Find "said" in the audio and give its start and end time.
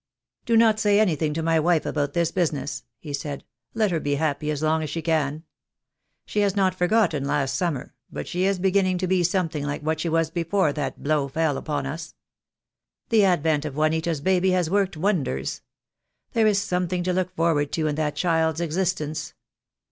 3.13-3.43